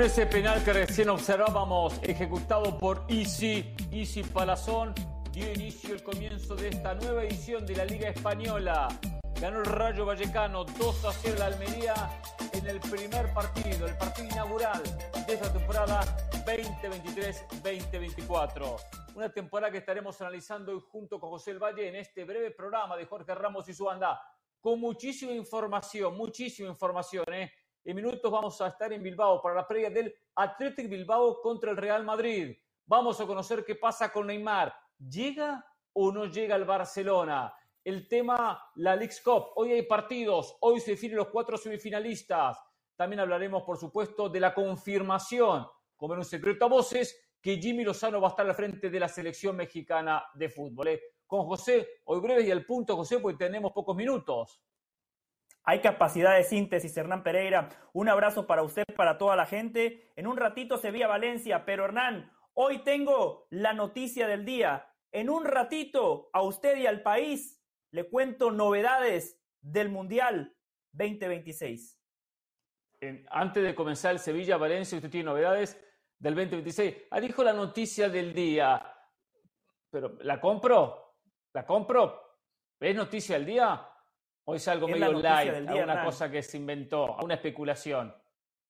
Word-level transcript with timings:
Con 0.00 0.06
ese 0.06 0.24
penal 0.24 0.64
que 0.64 0.72
recién 0.72 1.10
observábamos, 1.10 2.00
ejecutado 2.02 2.78
por 2.78 3.04
Easy, 3.10 3.74
Easy 3.92 4.22
Palazón, 4.22 4.94
dio 5.30 5.52
inicio 5.52 5.94
el 5.94 6.02
comienzo 6.02 6.56
de 6.56 6.68
esta 6.68 6.94
nueva 6.94 7.22
edición 7.22 7.66
de 7.66 7.76
la 7.76 7.84
Liga 7.84 8.08
Española. 8.08 8.88
Ganó 9.38 9.58
el 9.58 9.66
Rayo 9.66 10.06
Vallecano 10.06 10.64
2 10.64 11.04
a 11.04 11.12
0 11.12 11.36
la 11.38 11.48
Almería 11.48 12.22
en 12.54 12.66
el 12.66 12.80
primer 12.80 13.30
partido, 13.34 13.86
el 13.86 13.94
partido 13.98 14.28
inaugural 14.28 14.82
de 15.26 15.34
esta 15.34 15.52
temporada 15.52 16.00
2023-2024. 16.46 18.76
Una 19.16 19.30
temporada 19.30 19.70
que 19.70 19.76
estaremos 19.76 20.18
analizando 20.22 20.72
hoy 20.72 20.80
junto 20.90 21.20
con 21.20 21.28
José 21.28 21.50
El 21.50 21.58
Valle 21.58 21.86
en 21.86 21.96
este 21.96 22.24
breve 22.24 22.52
programa 22.52 22.96
de 22.96 23.04
Jorge 23.04 23.34
Ramos 23.34 23.68
y 23.68 23.74
su 23.74 23.84
banda, 23.84 24.18
con 24.62 24.80
muchísima 24.80 25.32
información, 25.32 26.16
muchísima 26.16 26.70
información, 26.70 27.26
¿eh? 27.34 27.52
En 27.82 27.96
minutos 27.96 28.30
vamos 28.30 28.60
a 28.60 28.68
estar 28.68 28.92
en 28.92 29.02
Bilbao 29.02 29.40
para 29.40 29.54
la 29.54 29.66
previa 29.66 29.88
del 29.88 30.14
Athletic 30.34 30.88
Bilbao 30.88 31.40
contra 31.40 31.70
el 31.70 31.78
Real 31.78 32.04
Madrid. 32.04 32.54
Vamos 32.84 33.18
a 33.20 33.26
conocer 33.26 33.64
qué 33.64 33.74
pasa 33.74 34.12
con 34.12 34.26
Neymar. 34.26 34.74
¿Llega 34.98 35.64
o 35.94 36.12
no 36.12 36.26
llega 36.26 36.56
al 36.56 36.66
Barcelona? 36.66 37.54
El 37.82 38.06
tema, 38.06 38.62
la 38.74 38.94
League's 38.94 39.22
Cup. 39.22 39.52
Hoy 39.56 39.72
hay 39.72 39.82
partidos, 39.82 40.58
hoy 40.60 40.78
se 40.80 40.90
definen 40.90 41.16
los 41.16 41.28
cuatro 41.28 41.56
semifinalistas. 41.56 42.58
También 42.96 43.20
hablaremos, 43.20 43.62
por 43.62 43.78
supuesto, 43.78 44.28
de 44.28 44.40
la 44.40 44.52
confirmación, 44.52 45.66
como 45.96 46.12
en 46.12 46.18
un 46.18 46.24
secreto 46.26 46.66
a 46.66 46.68
voces, 46.68 47.18
que 47.40 47.56
Jimmy 47.56 47.82
Lozano 47.82 48.20
va 48.20 48.28
a 48.28 48.30
estar 48.32 48.46
al 48.46 48.54
frente 48.54 48.90
de 48.90 49.00
la 49.00 49.08
selección 49.08 49.56
mexicana 49.56 50.22
de 50.34 50.50
fútbol. 50.50 50.88
¿eh? 50.88 51.00
Con 51.26 51.46
José, 51.46 52.02
hoy 52.04 52.20
breve 52.20 52.42
y 52.42 52.50
al 52.50 52.66
punto, 52.66 52.94
José, 52.94 53.20
porque 53.20 53.38
tenemos 53.38 53.72
pocos 53.72 53.96
minutos. 53.96 54.60
Hay 55.64 55.80
capacidad 55.80 56.36
de 56.36 56.44
síntesis, 56.44 56.96
Hernán 56.96 57.22
Pereira. 57.22 57.68
Un 57.92 58.08
abrazo 58.08 58.46
para 58.46 58.62
usted, 58.62 58.84
para 58.96 59.18
toda 59.18 59.36
la 59.36 59.46
gente. 59.46 60.10
En 60.16 60.26
un 60.26 60.36
ratito 60.36 60.78
se 60.78 60.90
Valencia, 60.90 61.64
pero 61.64 61.84
Hernán, 61.84 62.32
hoy 62.54 62.78
tengo 62.78 63.46
la 63.50 63.72
noticia 63.72 64.26
del 64.26 64.44
día. 64.44 64.86
En 65.12 65.28
un 65.28 65.44
ratito, 65.44 66.30
a 66.32 66.42
usted 66.42 66.76
y 66.78 66.86
al 66.86 67.02
país, 67.02 67.62
le 67.90 68.08
cuento 68.08 68.50
novedades 68.50 69.40
del 69.60 69.90
Mundial 69.90 70.56
2026. 70.92 71.98
antes 73.30 73.62
de 73.62 73.74
comenzar 73.74 74.12
el 74.12 74.18
Sevilla-Valencia, 74.18 74.96
usted 74.96 75.10
tiene 75.10 75.24
novedades 75.24 75.80
del 76.18 76.34
2026. 76.34 77.08
Ah, 77.10 77.20
dijo 77.20 77.42
la 77.42 77.52
noticia 77.52 78.08
del 78.08 78.32
día. 78.32 78.94
Pero, 79.90 80.16
¿la 80.20 80.40
compro? 80.40 81.16
¿La 81.52 81.66
compro? 81.66 82.38
¿Es 82.78 82.94
noticia 82.94 83.36
del 83.36 83.46
día? 83.46 83.89
¿O 84.44 84.54
es 84.54 84.66
algo 84.68 84.88
medio 84.88 85.12
light, 85.12 85.70
una 85.70 86.04
cosa 86.04 86.30
que 86.30 86.42
se 86.42 86.56
inventó, 86.56 87.16
una 87.22 87.34
especulación? 87.34 88.14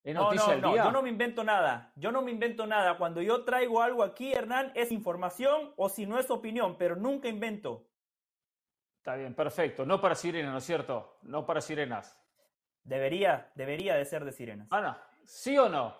¿Es 0.02 0.14
noticia 0.14 0.56
no, 0.56 0.62
no, 0.62 0.76
no, 0.76 0.84
yo 0.84 0.90
no 0.90 1.02
me 1.02 1.10
invento 1.10 1.44
nada. 1.44 1.92
Yo 1.94 2.10
no 2.10 2.22
me 2.22 2.30
invento 2.30 2.66
nada. 2.66 2.96
Cuando 2.96 3.20
yo 3.20 3.44
traigo 3.44 3.82
algo 3.82 4.02
aquí, 4.02 4.32
Hernán, 4.32 4.72
es 4.74 4.92
información 4.92 5.74
o 5.76 5.88
si 5.88 6.06
no 6.06 6.18
es 6.18 6.30
opinión, 6.30 6.76
pero 6.78 6.96
nunca 6.96 7.28
invento. 7.28 7.86
Está 8.96 9.16
bien, 9.16 9.34
perfecto. 9.34 9.84
No 9.84 10.00
para 10.00 10.14
sirenas, 10.14 10.52
¿no 10.52 10.58
es 10.58 10.64
cierto? 10.64 11.18
No 11.22 11.44
para 11.44 11.60
sirenas. 11.60 12.18
Debería, 12.82 13.50
debería 13.54 13.94
de 13.94 14.04
ser 14.04 14.24
de 14.24 14.32
sirenas. 14.32 14.68
Ana, 14.70 15.02
¿sí 15.24 15.56
o 15.58 15.68
no? 15.68 15.96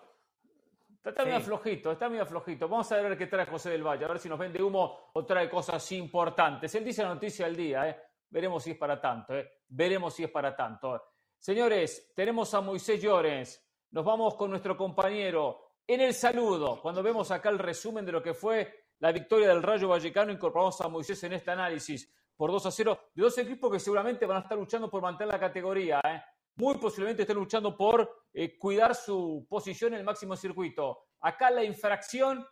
Está, 1.03 1.25
medio 1.25 1.41
flojito, 1.41 1.93
está 1.93 2.11
medio 2.11 2.27
flojito. 2.27 2.69
Vamos 2.69 2.91
a 2.93 3.01
ver 3.01 3.17
qué 3.17 3.27
trae 3.27 3.47
José 3.47 3.71
del 3.71 3.83
Valle, 3.83 4.05
a 4.05 4.09
ver 4.09 4.19
si 4.19 4.29
nos 4.29 4.39
vende 4.39 4.63
humo 4.63 5.11
o 5.15 5.25
trae 5.25 5.49
cosas 5.49 5.91
importantes. 5.93 6.75
Él 6.75 6.85
dice 6.85 7.03
la 7.03 7.15
noticia 7.15 7.47
del 7.47 7.57
día, 7.57 7.89
¿eh? 7.89 8.03
Veremos 8.31 8.63
si 8.63 8.71
es 8.71 8.77
para 8.77 9.01
tanto, 9.01 9.37
¿eh? 9.37 9.51
Veremos 9.69 10.15
si 10.15 10.25
es 10.25 10.31
para 10.31 10.55
tanto. 10.55 11.03
Señores, 11.39 12.13
tenemos 12.15 12.55
a 12.55 12.61
Moisés 12.61 13.03
Llorens. 13.03 13.61
Nos 13.91 14.05
vamos 14.05 14.37
con 14.37 14.51
nuestro 14.51 14.77
compañero 14.77 15.79
en 15.87 16.01
el 16.01 16.15
saludo. 16.15 16.81
Cuando 16.81 17.03
vemos 17.03 17.31
acá 17.33 17.49
el 17.49 17.59
resumen 17.59 18.07
de 18.07 18.13
lo 18.13 18.23
que 18.23 18.35
fue 18.35 18.87
la 19.01 19.11
victoria 19.11 19.49
del 19.49 19.63
Rayo 19.63 19.89
Vallecano, 19.89 20.31
incorporamos 20.31 20.81
a 20.81 20.89
Moisés 20.89 21.23
en 21.25 21.33
este 21.33 21.51
análisis 21.51 22.15
por 22.37 22.53
2 22.53 22.67
a 22.67 22.71
0 22.71 23.01
de 23.15 23.23
dos 23.23 23.37
equipos 23.39 23.73
que 23.73 23.81
seguramente 23.81 24.27
van 24.27 24.39
a 24.39 24.41
estar 24.41 24.57
luchando 24.57 24.89
por 24.89 25.03
mantener 25.03 25.35
la 25.35 25.41
categoría. 25.41 26.01
¿eh? 26.05 26.23
Muy 26.57 26.79
posiblemente 26.79 27.23
estén 27.23 27.37
luchando 27.37 27.77
por 27.77 28.29
eh, 28.33 28.57
cuidar 28.57 28.95
su 28.95 29.47
posición 29.49 29.93
en 29.95 30.01
el 30.01 30.05
máximo 30.07 30.37
circuito. 30.37 31.07
Acá 31.21 31.51
la 31.51 31.65
infracción, 31.65 32.47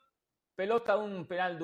pelota 0.55 0.97
un 0.97 1.27
penal 1.27 1.59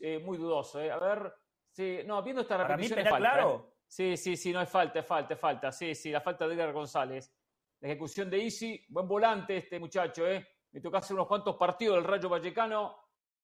eh, 0.00 0.18
muy 0.18 0.36
dudoso. 0.36 0.78
A 0.78 0.98
ver, 0.98 1.32
Sí, 1.74 1.98
no, 2.06 2.22
viendo 2.22 2.42
esta 2.42 2.56
repetición 2.56 3.00
es 3.00 3.10
falta. 3.10 3.32
Claro. 3.32 3.66
¿eh? 3.68 3.74
Sí, 3.88 4.16
sí, 4.16 4.36
sí, 4.36 4.52
no 4.52 4.60
es 4.60 4.68
falta, 4.68 5.00
es 5.00 5.06
falta, 5.06 5.34
es 5.34 5.40
falta. 5.40 5.72
Sí, 5.72 5.94
sí, 5.96 6.10
la 6.12 6.20
falta 6.20 6.46
de 6.46 6.54
Edgar 6.54 6.72
González. 6.72 7.34
La 7.80 7.88
ejecución 7.88 8.30
de 8.30 8.44
Easy, 8.44 8.84
buen 8.88 9.08
volante 9.08 9.56
este 9.56 9.80
muchacho, 9.80 10.24
¿eh? 10.26 10.46
Me 10.70 10.80
tocó 10.80 10.98
hacer 10.98 11.14
unos 11.14 11.26
cuantos 11.26 11.56
partidos 11.56 11.96
del 11.96 12.04
Rayo 12.04 12.28
Vallecano. 12.28 12.96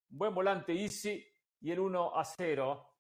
Buen 0.09 0.33
volante 0.33 0.73
Easy 0.73 1.27
y 1.61 1.73
el 1.73 1.81
1 1.81 2.17
a 2.17 2.25
0. 2.25 2.97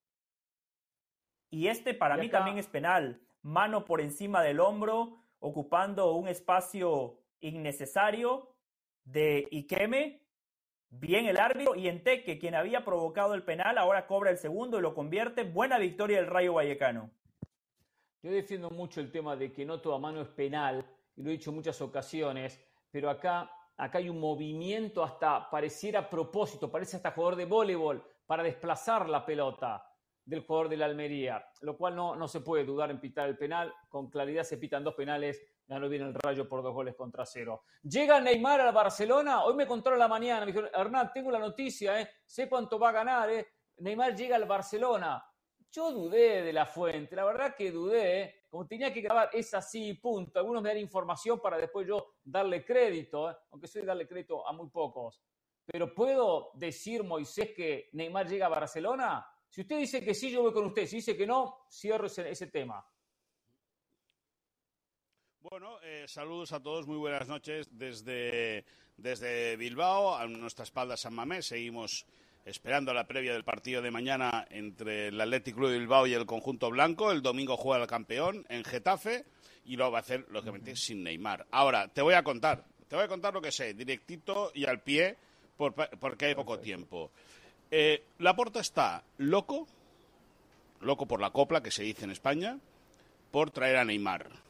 Y 1.50 1.68
este 1.68 1.94
para 1.94 2.16
mí 2.16 2.28
también 2.28 2.58
es 2.58 2.66
penal. 2.66 3.24
Mano 3.42 3.84
por 3.84 4.00
encima 4.00 4.42
del 4.42 4.58
hombro, 4.58 5.22
ocupando 5.38 6.12
un 6.12 6.26
espacio 6.26 7.22
innecesario 7.38 8.56
de 9.04 9.46
Ikeme 9.52 10.26
Bien 10.92 11.26
el 11.26 11.38
árbitro 11.38 11.76
y 11.76 11.86
Enteque, 11.86 12.36
quien 12.36 12.56
había 12.56 12.84
provocado 12.84 13.34
el 13.34 13.44
penal, 13.44 13.78
ahora 13.78 14.08
cobra 14.08 14.30
el 14.30 14.36
segundo 14.36 14.76
y 14.76 14.82
lo 14.82 14.92
convierte. 14.92 15.44
Buena 15.44 15.78
victoria 15.78 16.16
del 16.16 16.26
Rayo 16.26 16.54
Vallecano. 16.54 17.10
Yo 18.22 18.32
defiendo 18.32 18.70
mucho 18.70 19.00
el 19.00 19.12
tema 19.12 19.36
de 19.36 19.52
que 19.52 19.64
no 19.64 19.80
toda 19.80 19.98
mano 19.98 20.20
es 20.20 20.28
penal, 20.28 20.84
y 21.14 21.22
lo 21.22 21.30
he 21.30 21.34
dicho 21.34 21.50
en 21.50 21.56
muchas 21.56 21.80
ocasiones, 21.80 22.60
pero 22.90 23.08
acá, 23.08 23.50
acá 23.76 23.98
hay 23.98 24.08
un 24.08 24.18
movimiento 24.18 25.04
hasta, 25.04 25.48
pareciera 25.48 26.00
a 26.00 26.10
propósito, 26.10 26.72
parece 26.72 26.96
hasta 26.96 27.12
jugador 27.12 27.36
de 27.36 27.44
voleibol, 27.44 28.04
para 28.26 28.42
desplazar 28.42 29.08
la 29.08 29.24
pelota 29.24 29.86
del 30.24 30.40
jugador 30.40 30.68
de 30.68 30.76
la 30.76 30.86
Almería, 30.86 31.46
lo 31.60 31.76
cual 31.76 31.94
no, 31.94 32.16
no 32.16 32.26
se 32.26 32.40
puede 32.40 32.64
dudar 32.64 32.90
en 32.90 33.00
pitar 33.00 33.28
el 33.28 33.38
penal. 33.38 33.72
Con 33.88 34.10
claridad 34.10 34.42
se 34.42 34.58
pitan 34.58 34.84
dos 34.84 34.94
penales 34.94 35.40
ganó 35.70 35.88
bien 35.88 36.02
el 36.02 36.14
Rayo 36.14 36.48
por 36.48 36.64
dos 36.64 36.74
goles 36.74 36.96
contra 36.96 37.24
cero. 37.24 37.62
Llega 37.84 38.20
Neymar 38.20 38.60
al 38.60 38.74
Barcelona, 38.74 39.44
hoy 39.44 39.54
me 39.54 39.68
contaron 39.68 40.00
la 40.00 40.08
mañana, 40.08 40.40
me 40.40 40.46
dijeron, 40.46 40.68
Hernán, 40.74 41.12
tengo 41.14 41.30
la 41.30 41.38
noticia, 41.38 42.00
¿eh? 42.00 42.10
sé 42.26 42.48
cuánto 42.48 42.76
va 42.76 42.88
a 42.88 42.92
ganar, 42.92 43.30
¿eh? 43.30 43.46
Neymar 43.76 44.16
llega 44.16 44.34
al 44.34 44.46
Barcelona. 44.46 45.24
Yo 45.70 45.92
dudé 45.92 46.42
de 46.42 46.52
la 46.52 46.66
fuente, 46.66 47.14
la 47.14 47.24
verdad 47.24 47.54
que 47.54 47.70
dudé, 47.70 48.20
¿eh? 48.20 48.34
como 48.50 48.66
tenía 48.66 48.92
que 48.92 49.00
grabar, 49.00 49.30
es 49.32 49.54
así, 49.54 49.94
punto. 49.94 50.40
Algunos 50.40 50.60
me 50.60 50.70
dan 50.70 50.78
información 50.78 51.38
para 51.38 51.56
después 51.56 51.86
yo 51.86 52.14
darle 52.24 52.64
crédito, 52.64 53.32
aunque 53.52 53.68
soy 53.68 53.82
darle 53.82 54.08
crédito 54.08 54.44
a 54.44 54.52
muy 54.52 54.68
pocos. 54.70 55.22
Pero 55.64 55.94
¿puedo 55.94 56.50
decir, 56.54 57.04
Moisés, 57.04 57.52
que 57.54 57.90
Neymar 57.92 58.28
llega 58.28 58.46
a 58.46 58.48
Barcelona? 58.48 59.24
Si 59.48 59.60
usted 59.60 59.78
dice 59.78 60.04
que 60.04 60.14
sí, 60.14 60.32
yo 60.32 60.42
voy 60.42 60.52
con 60.52 60.66
usted. 60.66 60.84
Si 60.86 60.96
dice 60.96 61.16
que 61.16 61.28
no, 61.28 61.66
cierro 61.70 62.06
ese 62.06 62.46
tema. 62.48 62.84
Bueno, 65.42 65.78
eh, 65.82 66.04
saludos 66.06 66.52
a 66.52 66.60
todos, 66.60 66.86
muy 66.86 66.98
buenas 66.98 67.26
noches 67.26 67.66
desde, 67.72 68.62
desde 68.98 69.56
Bilbao, 69.56 70.14
a 70.14 70.26
nuestra 70.26 70.64
espalda 70.64 70.98
San 70.98 71.14
Mamés. 71.14 71.46
Seguimos 71.46 72.04
esperando 72.44 72.92
la 72.92 73.06
previa 73.06 73.32
del 73.32 73.42
partido 73.42 73.80
de 73.80 73.90
mañana 73.90 74.46
entre 74.50 75.08
el 75.08 75.18
Athletic 75.18 75.54
Club 75.54 75.70
de 75.70 75.78
Bilbao 75.78 76.06
y 76.06 76.12
el 76.12 76.26
conjunto 76.26 76.68
blanco. 76.68 77.10
El 77.10 77.22
domingo 77.22 77.56
juega 77.56 77.82
el 77.82 77.88
campeón 77.88 78.44
en 78.50 78.64
Getafe 78.64 79.24
y 79.64 79.76
lo 79.76 79.90
va 79.90 79.98
a 79.98 80.00
hacer, 80.02 80.26
lógicamente, 80.28 80.76
sin 80.76 81.02
Neymar. 81.02 81.46
Ahora, 81.52 81.88
te 81.88 82.02
voy 82.02 82.12
a 82.12 82.22
contar, 82.22 82.66
te 82.86 82.96
voy 82.96 83.06
a 83.06 83.08
contar 83.08 83.32
lo 83.32 83.40
que 83.40 83.50
sé, 83.50 83.72
directito 83.72 84.52
y 84.54 84.66
al 84.66 84.82
pie, 84.82 85.16
porque 85.56 86.26
hay 86.26 86.34
poco 86.34 86.58
tiempo. 86.58 87.12
Eh, 87.70 88.04
la 88.18 88.36
Porta 88.36 88.60
está 88.60 89.02
loco, 89.16 89.66
loco 90.82 91.06
por 91.06 91.22
la 91.22 91.30
copla 91.30 91.62
que 91.62 91.70
se 91.70 91.82
dice 91.82 92.04
en 92.04 92.10
España, 92.10 92.58
por 93.30 93.50
traer 93.50 93.78
a 93.78 93.86
Neymar 93.86 94.49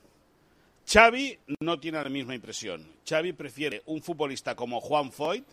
Xavi 0.92 1.38
no 1.60 1.78
tiene 1.78 2.02
la 2.02 2.10
misma 2.10 2.34
impresión. 2.34 2.84
Xavi 3.08 3.32
prefiere 3.32 3.80
un 3.86 4.02
futbolista 4.02 4.56
como 4.56 4.80
Juan 4.80 5.12
Foyt, 5.12 5.44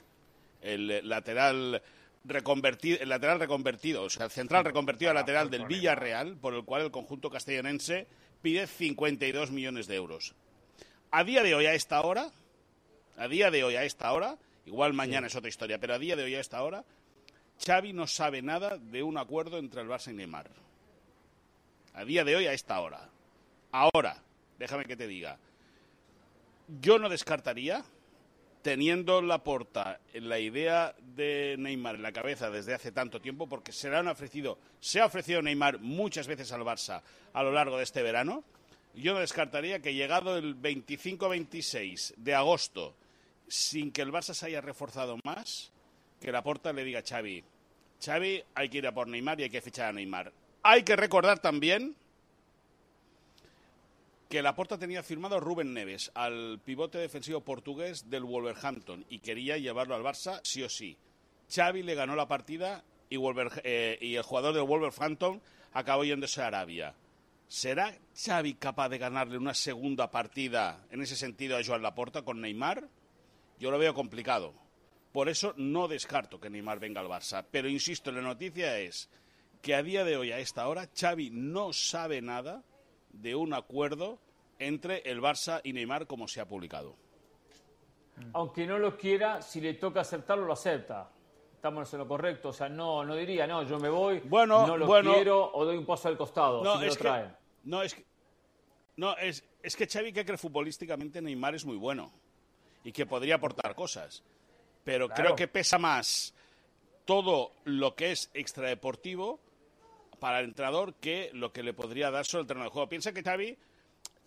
el 0.62 1.08
lateral 1.08 1.80
reconvertido, 2.24 2.98
el 3.00 3.10
lateral 3.10 3.40
reconvertido, 3.40 4.02
o 4.02 4.10
sea, 4.10 4.26
el 4.26 4.32
central 4.32 4.66
reconvertido 4.66 5.12
al 5.12 5.16
lateral 5.16 5.52
del 5.52 5.68
Villarreal, 5.68 6.38
por 6.38 6.56
el 6.56 6.64
cual 6.66 6.82
el 6.82 6.92
conjunto 6.92 7.30
castellanense 7.30 8.08
pide 8.42 8.66
52 8.66 9.52
millones 9.52 9.86
de 9.86 9.96
euros. 9.96 10.34
A 11.12 11.24
día 11.24 11.44
de 11.44 11.54
hoy, 11.54 11.68
a 11.68 11.76
esta 11.76 12.02
hora, 12.02 12.32
a 13.16 13.28
día 13.28 13.52
de 13.52 13.64
hoy, 13.64 13.76
a 13.76 13.84
esta 13.84 14.12
hora, 14.14 14.40
igual 14.66 14.94
mañana 14.94 15.28
es 15.28 15.36
otra 15.36 15.50
historia, 15.50 15.78
pero 15.78 15.94
a 15.94 16.00
día 16.00 16.16
de 16.16 16.24
hoy, 16.24 16.34
a 16.34 16.40
esta 16.40 16.64
hora, 16.64 16.84
Xavi 17.64 17.94
no 17.94 18.08
sabe 18.08 18.42
nada 18.42 18.80
de 18.80 19.04
un 19.04 19.20
acuerdo 19.20 19.60
entre 19.60 19.82
el 19.82 19.88
Barça 19.88 20.10
y 20.10 20.16
Neymar. 20.16 20.50
A 21.94 22.04
día 22.06 22.24
de 22.24 22.36
hoy, 22.36 22.48
a 22.48 22.54
esta 22.54 22.80
hora. 22.80 23.08
Ahora, 23.72 24.24
déjame 24.58 24.86
que 24.86 24.96
te 24.96 25.08
diga. 25.08 25.38
Yo 26.82 27.00
no 27.00 27.10
descartaría, 27.10 27.84
teniendo 28.62 29.22
la 29.22 29.44
porta 29.44 30.00
en 30.14 30.28
la 30.28 30.40
idea 30.40 30.94
de 31.16 31.56
Neymar 31.58 31.96
en 31.96 32.02
la 32.02 32.12
cabeza 32.12 32.50
desde 32.50 32.74
hace 32.74 32.92
tanto 32.92 33.22
tiempo, 33.22 33.48
porque 33.48 33.72
se 33.72 33.90
le 33.90 33.98
han 33.98 34.08
ofrecido, 34.08 34.58
se 34.80 35.00
ha 35.00 35.06
ofrecido 35.06 35.42
Neymar 35.42 35.80
muchas 35.80 36.28
veces 36.28 36.52
al 36.52 36.62
Barça 36.62 37.02
a 37.34 37.44
lo 37.44 37.52
largo 37.52 37.78
de 37.78 37.84
este 37.84 38.04
verano. 38.04 38.44
Yo 38.94 39.14
no 39.14 39.20
descartaría 39.20 39.80
que 39.80 39.94
llegado 39.94 40.38
el 40.38 40.60
25-26 40.60 42.16
de 42.18 42.36
agosto 42.36 42.96
sin 43.48 43.92
que 43.92 44.02
el 44.02 44.12
Barça 44.12 44.34
se 44.34 44.48
haya 44.48 44.60
reforzado 44.60 45.18
más, 45.24 45.72
que 46.20 46.32
la 46.32 46.44
Porta 46.44 46.74
le 46.74 46.84
diga 46.84 47.00
a 47.00 47.04
Xavi, 47.04 47.44
Xavi, 48.04 48.44
hay 48.54 48.70
que 48.70 48.78
ir 48.78 48.88
a 48.88 48.94
por 48.94 49.08
Neymar 49.08 49.40
y 49.40 49.44
hay 49.44 49.50
que 49.50 49.62
fichar 49.62 49.88
a 49.90 49.94
Neymar. 49.94 50.32
Hay 50.64 50.84
que 50.84 50.96
recordar 50.96 51.40
también 51.40 51.96
que 54.30 54.42
la 54.42 54.56
Porta 54.56 54.78
tenía 54.78 55.04
firmado 55.04 55.38
a 55.38 55.40
Rubén 55.40 55.74
Neves, 55.74 56.12
al 56.14 56.60
pivote 56.64 56.98
defensivo 56.98 57.42
portugués 57.42 58.10
del 58.10 58.26
Wolverhampton, 58.26 59.06
y 59.10 59.20
quería 59.20 59.58
llevarlo 59.58 59.96
al 59.96 60.04
Barça 60.04 60.42
sí 60.44 60.64
o 60.64 60.70
sí. 60.70 60.98
Xavi 61.50 61.84
le 61.84 61.96
ganó 61.96 62.16
la 62.16 62.28
partida 62.28 62.84
y, 63.10 63.18
eh, 63.64 63.98
y 64.02 64.16
el 64.16 64.24
jugador 64.24 64.54
del 64.54 64.64
Wolverhampton 64.64 65.42
acabó 65.74 66.04
yéndose 66.04 66.42
a 66.42 66.48
Arabia. 66.48 66.94
¿Será 67.48 67.98
Xavi 68.14 68.56
capaz 68.56 68.90
de 68.90 68.98
ganarle 68.98 69.38
una 69.38 69.54
segunda 69.54 70.12
partida 70.12 70.86
en 70.92 71.02
ese 71.02 71.16
sentido 71.16 71.56
a 71.56 71.64
Joan 71.64 71.82
Laporta 71.82 72.24
con 72.24 72.42
Neymar? 72.42 72.90
Yo 73.60 73.72
lo 73.72 73.80
veo 73.80 73.94
complicado. 73.94 74.54
Por 75.14 75.30
eso 75.30 75.54
no 75.56 75.88
descarto 75.88 76.42
que 76.42 76.50
Neymar 76.50 76.80
venga 76.80 77.00
al 77.00 77.08
Barça. 77.08 77.46
Pero 77.50 77.70
insisto, 77.70 78.12
la 78.12 78.22
noticia 78.22 78.78
es 78.80 79.10
que 79.62 79.74
a 79.74 79.82
día 79.82 80.04
de 80.04 80.18
hoy, 80.18 80.34
a 80.34 80.40
esta 80.40 80.68
hora, 80.68 80.90
Xavi 80.94 81.30
no 81.32 81.72
sabe 81.72 82.22
nada 82.22 82.64
de 83.22 83.36
un 83.36 83.54
acuerdo 83.54 84.20
entre 84.60 85.00
el 85.10 85.22
Barça 85.22 85.62
y 85.64 85.74
Neymar 85.74 86.08
como 86.08 86.28
se 86.28 86.42
ha 86.42 86.48
publicado. 86.48 86.96
Aunque 88.34 88.66
no 88.66 88.80
lo 88.80 88.98
quiera, 88.98 89.42
si 89.42 89.62
le 89.62 89.76
toca 89.76 90.02
aceptarlo, 90.02 90.46
lo 90.46 90.54
acepta. 90.54 91.12
Estamos 91.54 91.92
en 91.94 92.00
lo 92.00 92.08
correcto. 92.08 92.50
O 92.50 92.54
sea, 92.54 92.70
no, 92.70 93.04
no 93.04 93.16
diría, 93.16 93.46
no, 93.46 93.64
yo 93.64 93.80
me 93.80 93.90
voy, 93.90 94.20
bueno, 94.20 94.66
no 94.66 94.78
lo 94.78 94.88
quiero 95.02 95.52
o 95.54 95.66
doy 95.66 95.78
un 95.78 95.86
paso 95.86 96.08
al 96.08 96.18
costado. 96.18 96.64
No, 96.64 96.82
es 96.82 96.98
Que, 96.98 97.26
no, 97.64 97.84
es 97.84 97.94
que, 97.94 98.06
no, 98.96 99.16
es, 99.18 99.44
es 99.62 99.76
que 99.76 99.88
Xavi 99.88 100.14
que 100.14 100.26
cree 100.26 100.38
futbolísticamente 100.38 101.22
Neymar 101.22 101.56
es 101.56 101.66
muy 101.66 101.78
bueno 101.78 102.12
y 102.84 102.92
que 102.92 103.06
podría 103.06 103.36
aportar 103.36 103.76
cosas. 103.76 104.24
Pero 104.84 105.10
creo 105.10 105.36
que 105.36 105.48
pesa 105.48 105.78
más 105.78 106.34
todo 107.06 107.52
lo 107.66 107.96
que 107.96 108.12
es 108.12 108.32
extradeportivo 108.34 109.40
para 110.20 110.40
el 110.40 110.46
entrenador 110.46 110.96
que 110.96 111.30
lo 111.34 111.52
que 111.52 111.64
le 111.64 111.74
podría 111.74 112.12
dar 112.12 112.26
sobre 112.26 112.42
el 112.42 112.48
terreno 112.48 112.66
de 112.66 112.72
juego. 112.72 112.90
Piensa 112.90 113.14
que 113.14 113.24
Xavi 113.24 113.58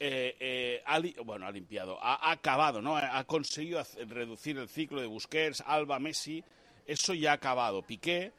eh, 0.02 0.36
eh, 0.40 0.82
ha, 0.86 0.98
bueno, 1.24 1.46
ha 1.46 1.50
limpiado, 1.50 1.98
ha, 2.00 2.30
acabado, 2.30 2.80
¿no? 2.80 2.96
Ha 2.96 3.22
conseguido 3.24 3.82
reducir 4.06 4.56
el 4.58 4.68
ciclo 4.68 5.00
de 5.00 5.06
Busquets, 5.06 5.62
Alba, 5.66 5.98
Messi. 5.98 6.42
Eso 6.86 7.14
ya 7.14 7.32
ha 7.32 7.34
acabado. 7.34 7.82
Piqué 7.82 8.32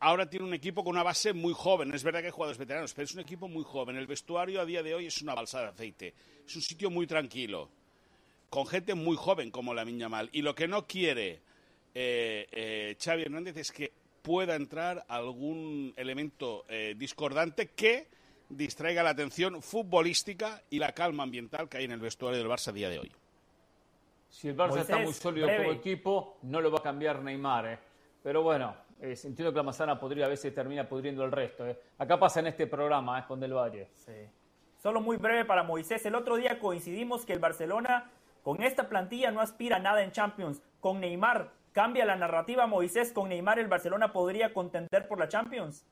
ahora 0.00 0.28
tiene 0.28 0.46
un 0.46 0.54
equipo 0.54 0.82
con 0.82 0.94
una 0.94 1.02
base 1.02 1.32
muy 1.32 1.52
joven. 1.54 1.94
Es 1.94 2.02
verdad 2.02 2.20
que 2.20 2.26
hay 2.26 2.32
jugadores 2.32 2.58
veteranos, 2.58 2.92
pero 2.94 3.04
es 3.04 3.14
un 3.14 3.20
equipo 3.20 3.46
muy 3.48 3.62
joven. 3.62 3.96
El 3.96 4.06
vestuario 4.06 4.60
a 4.60 4.64
día 4.64 4.82
de 4.82 4.94
hoy 4.94 5.06
es 5.06 5.22
una 5.22 5.34
balsa 5.34 5.60
de 5.60 5.68
aceite. 5.68 6.14
Es 6.46 6.56
un 6.56 6.62
sitio 6.62 6.90
muy 6.90 7.06
tranquilo, 7.06 7.68
con 8.50 8.66
gente 8.66 8.94
muy 8.94 9.16
joven 9.16 9.50
como 9.50 9.74
la 9.74 9.84
Miña 9.84 10.08
Mal. 10.08 10.28
Y 10.32 10.42
lo 10.42 10.54
que 10.54 10.66
no 10.66 10.86
quiere 10.86 11.40
eh, 11.94 12.96
Xavi 12.98 13.22
Hernández 13.22 13.56
es 13.58 13.70
que 13.70 13.92
pueda 14.22 14.54
entrar 14.54 15.04
algún 15.08 15.92
elemento 15.96 16.64
eh, 16.68 16.94
discordante 16.96 17.70
que 17.70 18.08
distraiga 18.48 19.02
la 19.02 19.10
atención 19.10 19.62
futbolística 19.62 20.62
y 20.70 20.78
la 20.78 20.92
calma 20.92 21.24
ambiental 21.24 21.68
que 21.68 21.78
hay 21.78 21.84
en 21.84 21.92
el 21.92 22.00
vestuario 22.00 22.38
del 22.38 22.48
Barça 22.48 22.68
a 22.68 22.72
día 22.72 22.88
de 22.88 23.00
hoy. 23.00 23.12
Si 24.28 24.48
el 24.48 24.56
Barça 24.56 24.80
está 24.80 24.98
muy 24.98 25.12
sólido 25.12 25.48
como 25.56 25.72
equipo, 25.72 26.38
no 26.42 26.60
lo 26.60 26.70
va 26.70 26.78
a 26.78 26.82
cambiar 26.82 27.22
Neymar. 27.22 27.66
¿eh? 27.66 27.78
Pero 28.22 28.42
bueno, 28.42 28.74
entiendo 29.00 29.52
que 29.52 29.56
la 29.56 29.62
manzana 29.62 29.98
podría 29.98 30.26
a 30.26 30.28
veces 30.28 30.54
termina 30.54 30.88
pudriendo 30.88 31.24
el 31.24 31.32
resto. 31.32 31.64
Acá 31.98 32.18
pasa 32.18 32.40
en 32.40 32.46
este 32.46 32.66
programa 32.66 33.26
con 33.26 33.40
Del 33.40 33.52
Valle. 33.52 33.88
Solo 34.82 35.00
muy 35.00 35.16
breve 35.16 35.44
para 35.44 35.62
Moisés. 35.62 36.04
El 36.06 36.14
otro 36.14 36.36
día 36.36 36.58
coincidimos 36.58 37.26
que 37.26 37.32
el 37.32 37.38
Barcelona 37.38 38.10
con 38.42 38.62
esta 38.62 38.88
plantilla 38.88 39.30
no 39.30 39.40
aspira 39.40 39.76
a 39.76 39.80
nada 39.80 40.02
en 40.02 40.12
Champions. 40.12 40.62
Con 40.80 41.00
Neymar 41.00 41.52
¿Cambia 41.72 42.04
la 42.04 42.16
narrativa 42.16 42.66
Moisés 42.66 43.12
con 43.12 43.30
Neymar? 43.30 43.58
¿El 43.58 43.68
Barcelona 43.68 44.12
podría 44.12 44.52
contender 44.52 45.08
por 45.08 45.18
la 45.18 45.28
Champions? 45.28 45.84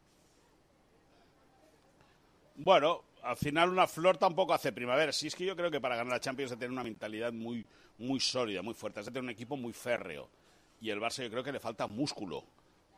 Bueno, 2.56 3.03
al 3.23 3.37
final 3.37 3.71
una 3.71 3.87
flor 3.87 4.19
tampoco 4.19 4.53
hace 4.53 4.73
primavera. 4.73 5.11
Sí, 5.12 5.29
es 5.29 5.35
que 5.35 5.47
yo 5.47 5.56
creo 5.56 5.71
que 5.71 5.81
para 5.81 5.97
ganar 5.97 6.12
la 6.12 6.21
Champions 6.21 6.53
hay 6.53 6.56
que 6.56 6.61
tener 6.61 6.73
una 6.73 6.85
mentalidad 6.85 7.32
muy, 7.32 7.65
muy 7.97 8.21
sólida, 8.21 8.61
muy 8.61 8.75
fuerte. 8.75 9.00
Hay 9.00 9.06
que 9.06 9.11
tener 9.11 9.25
un 9.25 9.31
equipo 9.31 9.56
muy 9.56 9.73
férreo. 9.73 10.29
Y 10.82 10.91
el 10.91 11.00
Barça 11.00 11.23
yo 11.23 11.31
creo 11.31 11.43
que 11.43 11.53
le 11.53 11.61
falta 11.61 11.87
músculo 11.87 12.44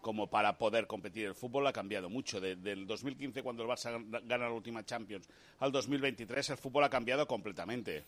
como 0.01 0.29
para 0.29 0.59
poder 0.59 0.89
competir. 0.89 1.27
El 1.27 1.35
fútbol 1.37 1.67
ha 1.69 1.73
cambiado 1.73 2.11
mucho. 2.11 2.41
del 2.41 2.87
2015, 2.87 3.43
cuando 3.45 3.63
el 3.63 3.69
Barça 3.69 4.05
gana 4.25 4.47
la 4.47 4.53
última 4.53 4.85
Champions, 4.85 5.29
al 5.61 5.71
2023, 5.71 6.51
el 6.51 6.57
fútbol 6.59 6.83
ha 6.83 6.91
cambiado 6.91 7.29
completamente. 7.29 8.05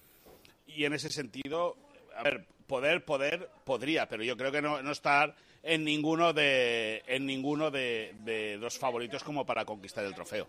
Y 0.67 0.85
en 0.85 0.94
ese 0.94 1.11
sentido, 1.11 1.77
a 2.16 2.22
ver, 2.22 2.46
poder, 2.66 3.05
poder, 3.05 3.50
podría, 3.64 4.08
pero 4.08 4.22
yo 4.22 4.37
creo 4.37 4.52
que 4.52 4.62
no, 4.62 4.78
estar 4.90 5.34
en 5.62 5.84
ninguno 5.84 6.32
de 6.32 7.02
en 7.06 7.26
ninguno 7.26 7.70
de, 7.70 8.14
de 8.25 8.56
los 8.58 8.78
favoritos 8.78 9.22
como 9.22 9.46
para 9.46 9.64
conquistar 9.64 10.05
el 10.05 10.14
trofeo. 10.14 10.46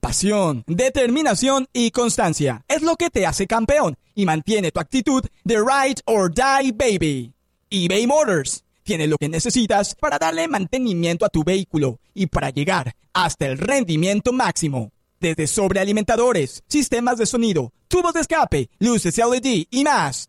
Pasión, 0.00 0.64
determinación 0.66 1.66
y 1.72 1.90
constancia 1.90 2.62
es 2.68 2.82
lo 2.82 2.96
que 2.96 3.08
te 3.08 3.26
hace 3.26 3.46
campeón 3.46 3.96
y 4.14 4.26
mantiene 4.26 4.70
tu 4.70 4.78
actitud 4.78 5.24
de 5.44 5.56
ride 5.56 6.02
or 6.04 6.32
die 6.32 6.72
baby. 6.72 7.32
eBay 7.70 8.06
Motors 8.06 8.64
tiene 8.82 9.06
lo 9.06 9.16
que 9.16 9.30
necesitas 9.30 9.94
para 9.94 10.18
darle 10.18 10.46
mantenimiento 10.46 11.24
a 11.24 11.30
tu 11.30 11.42
vehículo 11.42 12.00
y 12.12 12.26
para 12.26 12.50
llegar 12.50 12.94
hasta 13.14 13.46
el 13.46 13.56
rendimiento 13.56 14.32
máximo. 14.32 14.92
Desde 15.18 15.46
sobrealimentadores, 15.46 16.62
sistemas 16.68 17.16
de 17.16 17.24
sonido, 17.24 17.72
tubos 17.88 18.12
de 18.12 18.20
escape, 18.20 18.68
luces 18.78 19.16
LED 19.16 19.64
y 19.70 19.84
más. 19.84 20.28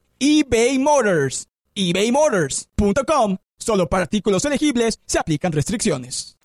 eBay 0.23 0.77
Motors. 0.77 1.47
ebaymotors.com. 1.73 3.37
Solo 3.57 3.89
para 3.89 4.03
artículos 4.03 4.45
elegibles 4.45 5.01
se 5.03 5.17
aplican 5.17 5.51
restricciones. 5.51 6.37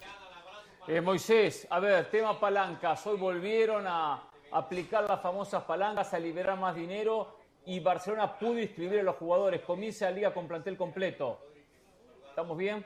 Eh, 0.89 1.03
Moisés, 1.03 1.67
a 1.69 1.79
ver, 1.79 2.11
tema 2.11 2.41
palancas. 2.41 3.07
Hoy 3.07 3.19
volvieron 3.19 3.87
a 3.87 4.23
aplicar 4.53 5.05
las 5.05 5.21
famosas 5.21 5.65
palancas, 5.65 6.15
a 6.15 6.19
liberar 6.19 6.59
más 6.59 6.75
dinero 6.75 7.37
y 7.67 7.81
Barcelona 7.81 8.39
pudo 8.39 8.59
inscribir 8.59 9.01
a 9.01 9.03
los 9.03 9.17
jugadores. 9.17 9.61
Comienza 9.61 10.07
la 10.07 10.13
liga 10.13 10.33
con 10.33 10.49
plantel 10.49 10.79
completo. 10.79 11.39
¿Estamos 12.31 12.57
bien? 12.57 12.83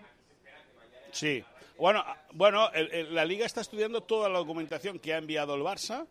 Sí. 1.12 1.44
Bueno, 1.78 2.04
bueno 2.32 2.68
la 3.10 3.24
liga 3.24 3.46
está 3.46 3.60
estudiando 3.60 4.00
toda 4.00 4.28
la 4.28 4.38
documentación 4.40 4.98
que 4.98 5.14
ha 5.14 5.18
enviado 5.18 5.54
el 5.54 5.62
Barça 5.62 6.08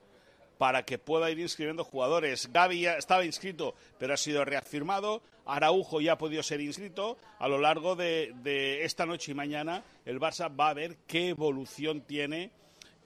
para 0.60 0.84
que 0.84 0.98
pueda 0.98 1.32
ir 1.32 1.40
inscribiendo 1.40 1.86
jugadores. 1.86 2.52
Gaby 2.52 2.82
ya 2.82 2.98
estaba 2.98 3.24
inscrito, 3.24 3.76
pero 3.98 4.14
ha 4.14 4.18
sido 4.18 4.44
reafirmado. 4.44 5.22
Araujo 5.46 6.02
ya 6.02 6.12
ha 6.12 6.18
podido 6.18 6.44
ser 6.44 6.60
inscrito. 6.60 7.18
A 7.40 7.48
lo 7.48 7.60
largo 7.60 7.96
de, 7.96 8.84
esta 8.84 9.06
noche 9.06 9.32
y 9.32 9.36
mañana, 9.36 9.86
el 10.04 10.20
Barça 10.20 10.54
va 10.54 10.68
a 10.68 10.74
ver 10.74 10.98
qué 11.08 11.30
evolución 11.30 12.02
tiene 12.02 12.52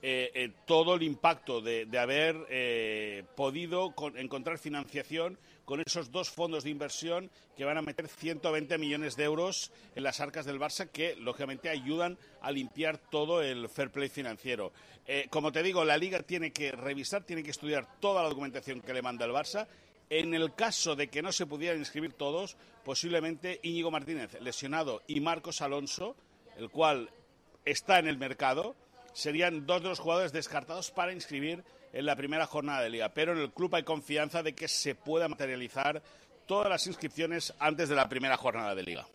eh, 0.02 0.32
eh, 0.34 0.50
todo 0.66 0.96
el 0.96 1.04
impacto 1.04 1.60
de, 1.60 1.88
haber 1.96 2.44
eh, 2.50 3.22
podido 3.36 3.94
encontrar 4.16 4.58
financiación 4.58 5.38
con 5.64 5.80
esos 5.80 6.10
dos 6.10 6.30
fondos 6.30 6.64
de 6.64 6.70
inversión 6.70 7.30
que 7.56 7.64
van 7.64 7.78
a 7.78 7.82
meter 7.82 8.08
120 8.08 8.78
millones 8.78 9.16
de 9.16 9.24
euros 9.24 9.72
en 9.94 10.02
las 10.02 10.20
arcas 10.20 10.44
del 10.44 10.60
Barça 10.60 10.88
que, 10.88 11.16
lógicamente, 11.16 11.68
ayudan 11.68 12.18
a 12.40 12.50
limpiar 12.50 12.98
todo 12.98 13.42
el 13.42 13.68
fair 13.68 13.90
play 13.90 14.08
financiero. 14.08 14.72
Eh, 15.06 15.26
como 15.30 15.52
te 15.52 15.62
digo, 15.62 15.84
la 15.84 15.96
Liga 15.96 16.20
tiene 16.22 16.52
que 16.52 16.72
revisar, 16.72 17.24
tiene 17.24 17.42
que 17.42 17.50
estudiar 17.50 18.00
toda 18.00 18.22
la 18.22 18.28
documentación 18.28 18.80
que 18.80 18.94
le 18.94 19.02
manda 19.02 19.24
el 19.24 19.32
Barça. 19.32 19.66
En 20.10 20.34
el 20.34 20.54
caso 20.54 20.96
de 20.96 21.08
que 21.08 21.22
no 21.22 21.32
se 21.32 21.46
pudieran 21.46 21.78
inscribir 21.78 22.12
todos, 22.12 22.56
posiblemente 22.84 23.60
Íñigo 23.62 23.90
Martínez, 23.90 24.38
lesionado, 24.40 25.02
y 25.06 25.20
Marcos 25.20 25.62
Alonso, 25.62 26.14
el 26.58 26.70
cual 26.70 27.10
está 27.64 27.98
en 27.98 28.08
el 28.08 28.18
mercado, 28.18 28.76
serían 29.14 29.66
dos 29.66 29.82
de 29.82 29.88
los 29.88 30.00
jugadores 30.00 30.32
descartados 30.32 30.90
para 30.90 31.12
inscribir 31.12 31.64
en 31.94 32.04
la 32.04 32.16
primera 32.16 32.46
jornada 32.46 32.82
de 32.82 32.90
liga. 32.90 33.08
Pero 33.08 33.32
en 33.32 33.38
el 33.38 33.52
club 33.52 33.74
hay 33.74 33.82
confianza 33.82 34.42
de 34.42 34.54
que 34.54 34.68
se 34.68 34.94
pueda 34.94 35.28
materializar 35.28 36.02
todas 36.46 36.68
las 36.68 36.86
inscripciones 36.86 37.54
antes 37.58 37.88
de 37.88 37.94
la 37.94 38.08
primera 38.08 38.36
jornada 38.36 38.74
de 38.74 38.82
liga. 38.82 39.06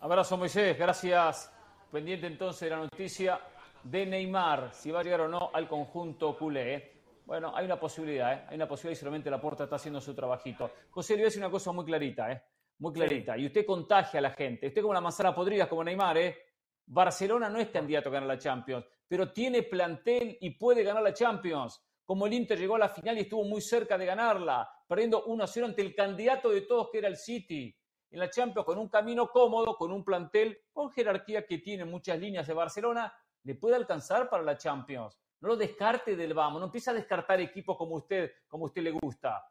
Abrazo 0.00 0.36
Moisés, 0.36 0.78
gracias. 0.78 1.50
Pendiente 1.90 2.26
entonces 2.26 2.60
de 2.60 2.70
la 2.70 2.82
noticia 2.82 3.40
de 3.82 4.06
Neymar, 4.06 4.70
si 4.72 4.90
va 4.90 5.00
a 5.00 5.02
llegar 5.02 5.22
o 5.22 5.28
no 5.28 5.50
al 5.52 5.66
conjunto 5.66 6.36
culé. 6.36 6.74
¿eh? 6.74 6.92
Bueno, 7.24 7.52
hay 7.56 7.64
una 7.64 7.80
posibilidad, 7.80 8.32
¿eh? 8.32 8.44
hay 8.48 8.56
una 8.56 8.68
posibilidad 8.68 8.98
y 8.98 9.00
solamente 9.00 9.30
la 9.30 9.40
puerta 9.40 9.64
está 9.64 9.76
haciendo 9.76 10.00
su 10.00 10.14
trabajito. 10.14 10.70
José, 10.90 11.14
le 11.14 11.18
voy 11.18 11.24
a 11.24 11.26
decir 11.26 11.42
una 11.42 11.50
cosa 11.50 11.72
muy 11.72 11.84
clarita. 11.84 12.30
¿eh? 12.30 12.42
muy 12.78 12.92
clarita. 12.92 13.36
Y 13.36 13.46
usted 13.46 13.64
contagia 13.64 14.18
a 14.18 14.22
la 14.22 14.30
gente. 14.30 14.66
Usted 14.66 14.82
como 14.82 14.94
la 14.94 15.00
manzana 15.00 15.34
podrida, 15.34 15.68
como 15.68 15.84
Neymar, 15.84 16.18
¿eh? 16.18 16.38
Barcelona 16.86 17.48
no 17.48 17.58
es 17.58 17.68
candidato 17.68 18.08
a 18.08 18.12
ganar 18.12 18.28
la 18.28 18.38
Champions, 18.38 18.84
pero 19.08 19.32
tiene 19.32 19.62
plantel 19.64 20.38
y 20.40 20.50
puede 20.50 20.84
ganar 20.84 21.02
la 21.02 21.12
Champions. 21.12 21.82
Como 22.06 22.24
el 22.26 22.34
Inter 22.34 22.56
llegó 22.56 22.76
a 22.76 22.78
la 22.78 22.88
final 22.88 23.18
y 23.18 23.22
estuvo 23.22 23.42
muy 23.42 23.60
cerca 23.60 23.98
de 23.98 24.06
ganarla, 24.06 24.70
perdiendo 24.86 25.24
1 25.24 25.42
a 25.42 25.46
0 25.48 25.66
ante 25.66 25.82
el 25.82 25.92
candidato 25.92 26.50
de 26.50 26.60
todos 26.60 26.88
que 26.92 26.98
era 26.98 27.08
el 27.08 27.16
City. 27.16 27.76
En 28.10 28.20
la 28.20 28.30
Champions, 28.30 28.64
con 28.64 28.78
un 28.78 28.88
camino 28.88 29.28
cómodo, 29.28 29.76
con 29.76 29.90
un 29.90 30.04
plantel, 30.04 30.56
con 30.72 30.92
jerarquía 30.92 31.44
que 31.44 31.58
tiene 31.58 31.84
muchas 31.84 32.20
líneas 32.20 32.46
de 32.46 32.54
Barcelona, 32.54 33.12
le 33.42 33.56
puede 33.56 33.74
alcanzar 33.74 34.30
para 34.30 34.44
la 34.44 34.56
Champions. 34.56 35.18
No 35.40 35.48
lo 35.48 35.56
descarte 35.56 36.14
del 36.14 36.32
vamos, 36.32 36.60
no 36.60 36.66
empieza 36.66 36.92
a 36.92 36.94
descartar 36.94 37.40
equipos 37.40 37.76
como 37.76 37.96
usted, 37.96 38.30
como 38.46 38.66
usted 38.66 38.82
le 38.82 38.92
gusta. 38.92 39.44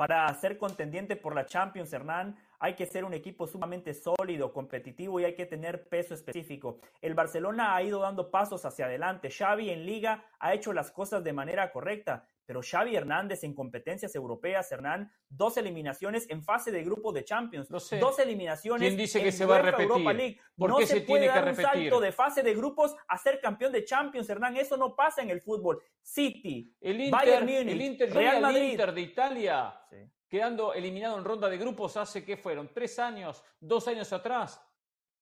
Para 0.00 0.32
ser 0.32 0.56
contendiente 0.56 1.14
por 1.14 1.34
la 1.34 1.44
Champions, 1.44 1.92
Hernán, 1.92 2.34
hay 2.58 2.74
que 2.74 2.86
ser 2.86 3.04
un 3.04 3.12
equipo 3.12 3.46
sumamente 3.46 3.92
sólido, 3.92 4.50
competitivo 4.50 5.20
y 5.20 5.26
hay 5.26 5.34
que 5.34 5.44
tener 5.44 5.90
peso 5.90 6.14
específico. 6.14 6.78
El 7.02 7.12
Barcelona 7.12 7.76
ha 7.76 7.82
ido 7.82 8.00
dando 8.00 8.30
pasos 8.30 8.64
hacia 8.64 8.86
adelante. 8.86 9.28
Xavi 9.30 9.68
en 9.68 9.84
liga 9.84 10.24
ha 10.38 10.54
hecho 10.54 10.72
las 10.72 10.90
cosas 10.90 11.22
de 11.22 11.34
manera 11.34 11.70
correcta, 11.70 12.24
pero 12.50 12.62
Xavi 12.64 12.96
Hernández 12.96 13.44
en 13.44 13.54
competencias 13.54 14.12
europeas, 14.16 14.72
Hernán, 14.72 15.08
dos 15.28 15.56
eliminaciones 15.56 16.28
en 16.30 16.42
fase 16.42 16.72
de 16.72 16.82
grupo 16.82 17.12
de 17.12 17.22
Champions, 17.22 17.68
dos 17.68 18.18
eliminaciones 18.18 18.88
¿Quién 18.88 18.98
dice 18.98 19.22
que 19.22 19.30
se 19.30 19.46
va 19.46 19.58
a 19.58 19.62
repetir? 19.62 19.86
Europa 19.88 20.12
League. 20.12 20.40
¿Por 20.58 20.70
no 20.70 20.78
qué 20.78 20.86
se, 20.88 20.94
se 20.94 21.00
puede 21.02 21.20
tiene 21.20 21.32
que 21.32 21.38
dar 21.38 21.48
un 21.48 21.56
repetir? 21.56 21.82
salto 21.82 22.00
de 22.00 22.10
fase 22.10 22.42
de 22.42 22.52
grupos 22.56 22.96
a 23.06 23.18
ser 23.18 23.40
campeón 23.40 23.70
de 23.70 23.84
Champions, 23.84 24.28
Hernán. 24.28 24.56
Eso 24.56 24.76
no 24.76 24.96
pasa 24.96 25.22
en 25.22 25.30
el 25.30 25.40
fútbol. 25.40 25.80
City, 26.02 26.74
El 26.80 27.00
Inter, 27.00 27.12
Bayern 27.12 27.46
Múnich, 27.46 27.68
el 27.68 27.82
Inter, 27.82 28.12
Real 28.12 28.36
al 28.38 28.42
Madrid. 28.42 28.70
Inter 28.72 28.94
de 28.94 29.00
Italia 29.00 29.80
Sí. 29.88 29.96
quedando 30.26 30.74
eliminado 30.74 31.18
en 31.18 31.24
ronda 31.24 31.48
de 31.48 31.56
grupos 31.56 31.96
hace 31.98 32.24
que 32.24 32.36
fueron 32.36 32.68
tres 32.74 32.98
años, 32.98 33.44
dos 33.60 33.86
años 33.86 34.12
atrás. 34.12 34.60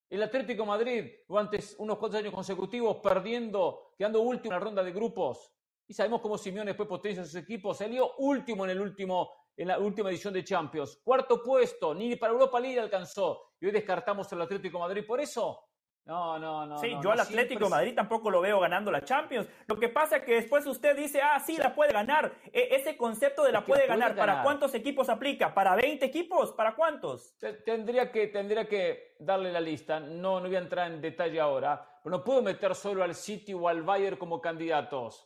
El 0.08 0.22
Atlético 0.22 0.64
Madrid, 0.64 1.04
durante 1.28 1.58
unos 1.76 1.98
cuantos 1.98 2.20
años 2.20 2.32
consecutivos, 2.32 2.96
perdiendo, 3.02 3.92
quedando 3.98 4.22
último 4.22 4.54
en 4.54 4.60
la 4.60 4.64
ronda 4.64 4.82
de 4.82 4.92
grupos. 4.92 5.52
Y 5.88 5.94
sabemos 5.94 6.20
cómo 6.20 6.36
Simeone 6.36 6.70
después 6.70 6.88
potencia 6.88 7.22
a 7.22 7.24
sus 7.26 7.34
equipos. 7.36 7.78
Salió 7.78 8.12
último 8.18 8.64
en, 8.64 8.70
el 8.72 8.80
último, 8.80 9.32
en 9.56 9.68
la 9.68 9.78
última 9.78 10.10
edición 10.10 10.34
de 10.34 10.44
Champions. 10.44 11.00
Cuarto 11.02 11.42
puesto, 11.42 11.94
ni 11.94 12.14
para 12.16 12.32
Europa 12.34 12.60
League 12.60 12.78
alcanzó. 12.78 13.52
Y 13.58 13.66
hoy 13.66 13.72
descartamos 13.72 14.30
al 14.32 14.42
Atlético 14.42 14.76
de 14.78 14.82
Madrid. 14.84 15.04
Por 15.06 15.18
eso, 15.20 15.64
no, 16.04 16.38
no, 16.38 16.66
no. 16.66 16.78
Sí, 16.78 16.88
no, 16.94 17.02
yo 17.02 17.08
no, 17.08 17.12
al 17.12 17.20
Atlético 17.20 17.60
siempre 17.60 17.68
Madrid 17.70 17.94
tampoco 17.94 18.30
lo 18.30 18.40
veo 18.42 18.60
ganando 18.60 18.90
la 18.90 19.02
Champions. 19.02 19.48
Lo 19.66 19.76
que 19.78 19.88
pasa 19.88 20.16
es 20.18 20.24
que 20.24 20.34
después 20.34 20.66
usted 20.66 20.94
dice, 20.96 21.20
ah, 21.22 21.38
sí, 21.40 21.56
la 21.56 21.74
puede 21.74 21.92
ganar. 21.92 22.32
E- 22.52 22.68
ese 22.76 22.96
concepto 22.96 23.42
de 23.44 23.52
la 23.52 23.64
puede 23.64 23.86
puede 23.86 23.88
ganar, 23.88 24.14
¿para 24.16 24.42
cuántos 24.42 24.74
equipos 24.74 25.08
aplica? 25.08 25.54
¿Para 25.54 25.74
20 25.74 26.04
equipos? 26.04 26.52
¿Para 26.52 26.74
cuántos? 26.74 27.34
Te- 27.38 27.54
Tendría 27.54 28.10
que, 28.12 28.26
tendría 28.28 28.66
que 28.68 29.16
darle 29.18 29.50
la 29.52 29.60
lista. 29.60 30.00
No, 30.00 30.38
no 30.40 30.48
voy 30.48 30.56
a 30.56 30.60
entrar 30.60 30.90
en 30.90 31.00
detalle 31.00 31.40
ahora. 31.40 31.82
Pero 32.02 32.16
no 32.18 32.24
puedo 32.24 32.42
meter 32.42 32.74
solo 32.74 33.02
al 33.02 33.14
City 33.14 33.54
o 33.54 33.68
al 33.68 33.82
Bayern 33.82 34.16
como 34.18 34.40
candidatos. 34.40 35.24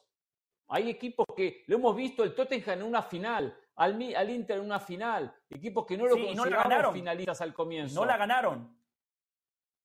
Hay 0.74 0.88
equipos 0.88 1.26
que 1.36 1.64
lo 1.66 1.76
hemos 1.76 1.94
visto, 1.94 2.24
el 2.24 2.34
Tottenham 2.34 2.78
en 2.78 2.82
una 2.84 3.02
final, 3.02 3.54
al, 3.76 4.00
Inter 4.00 4.56
en 4.56 4.64
una 4.64 4.80
final. 4.80 5.34
Equipos 5.50 5.84
que 5.84 5.98
no 5.98 6.06
lo 6.06 6.14
Sí, 6.14 6.20
y 6.20 6.24
no 6.24 6.28
la 6.28 6.36
consideramos 6.36 6.68
ganaron. 6.70 6.94
finalistas 6.94 7.40
al 7.42 7.52
comienzo. 7.52 8.00
No 8.00 8.06
la 8.06 8.16
ganaron. 8.16 8.74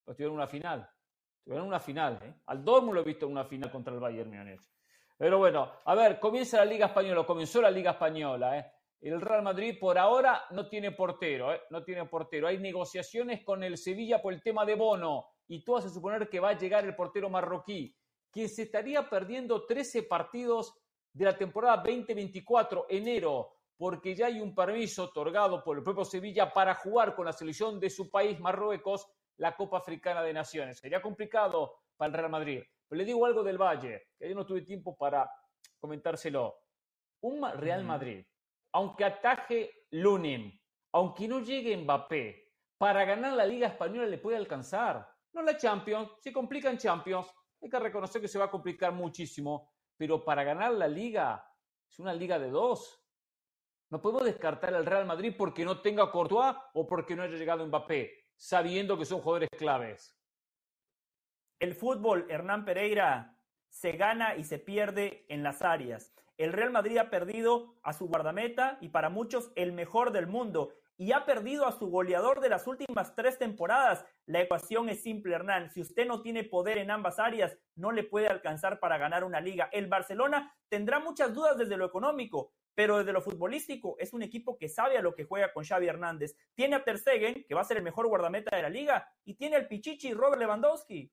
Pero 0.06 0.12
estuvieron 0.13 0.36
en 0.36 0.38
una 0.38 0.48
final. 0.48 0.89
Estuvieron 1.39 1.65
en 1.65 1.67
una 1.67 1.79
final. 1.82 2.20
¿eh? 2.24 2.34
Al 2.46 2.63
Dortmund 2.63 2.96
lo 2.96 3.01
he 3.01 3.03
visto 3.03 3.25
en 3.25 3.34
una 3.34 3.44
final 3.44 3.70
contra 3.70 3.94
el 3.94 4.00
Bayern 4.00 4.29
Múnich. 4.29 4.62
Pero 5.17 5.39
bueno, 5.39 5.74
a 5.84 5.94
ver, 5.94 6.22
comienza 6.22 6.58
la 6.58 6.65
Liga 6.65 6.86
Española, 6.86 7.25
comenzó 7.25 7.62
la 7.62 7.70
Liga 7.70 7.91
Española. 7.91 8.58
¿eh? 8.58 8.72
El 9.01 9.20
Real 9.20 9.44
Madrid 9.44 9.77
por 9.77 9.98
ahora 9.98 10.44
no 10.51 10.70
tiene 10.70 10.91
portero, 10.91 11.53
¿eh? 11.53 11.63
no 11.70 11.84
tiene 11.84 12.06
portero. 12.06 12.48
Hay 12.48 12.60
negociaciones 12.60 13.44
con 13.44 13.62
el 13.62 13.77
Sevilla 13.77 14.22
por 14.22 14.34
el 14.34 14.41
tema 14.41 14.65
de 14.65 14.75
Bono 14.75 15.25
y 15.48 15.65
todo 15.65 15.77
hace 15.77 15.89
suponer 15.89 16.29
que 16.29 16.39
va 16.39 16.50
a 16.50 16.58
llegar 16.58 16.86
el 16.86 16.96
portero 16.96 17.29
marroquí, 17.29 17.94
que 18.38 18.48
se 18.48 18.62
estaría 18.62 19.10
perdiendo 19.10 19.65
13 19.65 20.03
partidos 20.03 20.75
de 21.12 21.25
la 21.25 21.36
temporada 21.36 21.77
2024, 21.77 22.86
enero, 22.88 23.56
porque 23.75 24.13
ya 24.13 24.27
hay 24.27 24.39
un 24.39 24.53
permiso 24.53 25.06
otorgado 25.06 25.63
por 25.63 25.75
el 25.75 25.84
propio 25.84 26.06
Sevilla 26.06 26.53
para 26.53 26.75
jugar 26.75 27.15
con 27.15 27.25
la 27.25 27.34
selección 27.34 27.79
de 27.79 27.89
su 27.89 28.12
país, 28.12 28.39
Marruecos, 28.39 29.08
la 29.38 29.56
Copa 29.56 29.79
Africana 29.79 30.22
de 30.22 30.34
Naciones. 30.34 30.77
Sería 30.77 31.01
complicado 31.01 31.79
para 31.96 32.10
el 32.10 32.13
Real 32.13 32.29
Madrid. 32.29 32.63
Pero 32.88 33.00
le 33.00 33.06
digo 33.06 33.25
algo 33.25 33.41
del 33.41 33.58
Valle, 33.58 34.10
que 34.20 34.29
yo 34.29 34.36
no 34.36 34.46
tuve 34.46 34.62
tiempo 34.62 34.96
para 34.96 35.27
comentárselo. 35.79 36.60
Un 37.22 37.44
Real. 37.53 37.84
Madrid, 37.84 38.24
aunque 38.74 39.03
ataje 39.03 39.88
Lunin, 39.89 40.62
aunque 40.91 41.27
no 41.27 41.39
llegue 41.39 41.75
Mbappé, 41.75 42.51
para 42.77 43.03
ganar 43.03 43.34
la 43.34 43.48
Liga 43.48 43.70
Española 43.70 44.06
le 44.06 44.20
puede 44.20 44.38
alcanzar. 44.38 45.10
No 45.34 45.41
la 45.41 45.58
Champions, 45.58 46.12
se 46.20 46.32
complica 46.32 46.70
en 46.70 46.77
Champions. 46.77 47.34
Hay 47.62 47.70
que 47.70 47.80
reconocer 47.80 48.22
que 48.22 48.28
se 48.28 48.40
va 48.40 48.46
a 48.46 48.52
complicar 48.52 48.94
muchísimo, 48.94 49.72
pero 49.98 50.24
para 50.24 50.44
ganar 50.44 50.74
la 50.74 50.88
Liga 50.88 51.48
es 51.90 52.00
una 52.00 52.14
liga 52.14 52.38
de 52.38 52.50
dos. 52.50 53.04
No 53.90 54.02
podemos 54.02 54.26
descartar 54.26 54.74
al 54.74 54.86
Real 54.86 55.06
Madrid 55.06 55.34
porque 55.38 55.64
no 55.64 55.82
tenga 55.82 56.12
Courtois 56.12 56.56
o 56.74 56.86
porque 56.86 57.16
no 57.16 57.24
haya 57.24 57.38
llegado 57.38 57.66
Mbappé, 57.66 58.12
sabiendo 58.36 58.98
que 58.98 59.06
son 59.06 59.22
jugadores 59.22 59.50
claves. 59.58 60.18
El 61.60 61.74
fútbol, 61.74 62.28
Hernán 62.30 62.66
Pereira, 62.66 63.40
se 63.70 63.94
gana 63.94 64.36
y 64.36 64.44
se 64.44 64.60
pierde 64.60 65.26
en 65.30 65.42
las 65.42 65.62
áreas. 65.62 66.14
El 66.38 66.54
Real 66.54 66.72
Madrid 66.72 66.98
ha 66.98 67.10
perdido 67.10 67.80
a 67.82 67.94
su 67.94 68.08
guardameta 68.08 68.78
y 68.82 68.90
para 68.90 69.10
muchos 69.10 69.52
el 69.56 69.72
mejor 69.72 70.12
del 70.12 70.28
mundo 70.28 70.74
y 70.98 71.12
ha 71.12 71.25
perdido 71.25 71.68
a 71.68 71.72
su 71.72 71.89
goleador 71.89 72.42
de 72.42 72.50
las 72.50 72.66
últimas 72.66 73.16
tres 73.16 73.38
temporadas. 73.38 74.04
La 74.25 74.42
ecuación 74.42 74.89
es 74.89 75.04
simple, 75.04 75.36
Hernán. 75.36 75.70
Si 75.70 75.82
usted 75.82 76.08
no 76.08 76.22
tiene 76.22 76.44
poder 76.44 76.80
en 76.80 76.89
ambas 76.89 77.20
áreas, 77.20 77.56
no 77.75 77.92
le 77.92 78.04
puede 78.04 78.27
alcanzar 78.27 78.80
para 78.80 78.98
ganar 78.98 79.24
una 79.24 79.39
liga. 79.39 79.70
El 79.72 79.88
Barcelona 79.88 80.56
tendrá 80.70 81.00
muchas 81.00 81.34
dudas 81.34 81.58
desde 81.58 81.77
lo 81.77 81.86
económico, 81.86 82.51
pero 82.74 82.98
desde 82.98 83.13
lo 83.13 83.22
futbolístico 83.22 83.96
es 84.00 84.12
un 84.13 84.24
equipo 84.24 84.58
que 84.58 84.70
sabe 84.70 84.98
a 84.98 85.01
lo 85.01 85.13
que 85.13 85.25
juega 85.25 85.54
con 85.54 85.63
Xavi 85.63 85.88
Hernández. 85.88 86.36
Tiene 86.56 86.75
a 86.75 86.84
Ter 86.84 86.98
Stegen, 86.98 87.46
que 87.48 87.56
va 87.56 87.62
a 87.62 87.66
ser 87.66 87.77
el 87.77 87.84
mejor 87.84 88.08
guardameta 88.08 88.56
de 88.56 88.63
la 88.63 88.70
liga, 88.70 89.08
y 89.24 89.36
tiene 89.36 89.56
al 89.56 89.68
Pichichi 89.68 90.13
Robert 90.13 90.39
Lewandowski. 90.39 91.12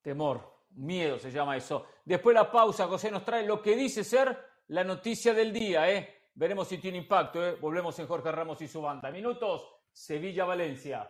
Temor, 0.00 0.66
miedo 0.70 1.18
se 1.18 1.30
llama 1.30 1.56
eso. 1.56 1.86
Después 2.04 2.34
la 2.34 2.50
pausa, 2.50 2.86
José 2.86 3.10
nos 3.10 3.24
trae 3.24 3.44
lo 3.44 3.60
que 3.60 3.74
dice 3.74 4.04
ser 4.04 4.38
la 4.68 4.84
noticia 4.84 5.34
del 5.34 5.52
día, 5.52 5.90
¿eh? 5.90 6.23
Veremos 6.34 6.66
si 6.66 6.78
tiene 6.78 6.98
impacto, 6.98 7.44
¿eh? 7.46 7.56
Volvemos 7.60 7.96
en 8.00 8.08
Jorge 8.08 8.32
Ramos 8.32 8.60
y 8.60 8.66
su 8.66 8.82
banda. 8.82 9.10
Minutos, 9.10 9.68
Sevilla-Valencia. 9.92 11.08